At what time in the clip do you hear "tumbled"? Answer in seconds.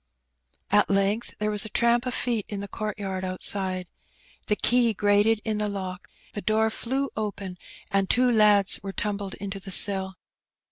8.93-9.35